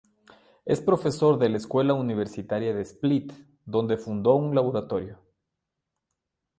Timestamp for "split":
2.81-3.31